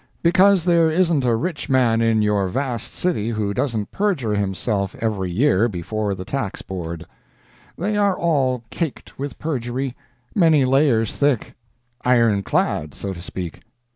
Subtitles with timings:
[0.23, 5.29] Because there isn't a rich man in your vast city who doesn't perjure himself every
[5.29, 7.05] year before the tax board.
[7.77, 9.95] They are all caked with perjury,
[10.33, 11.53] many layers thick.
[12.03, 13.61] Iron clad, so to speak.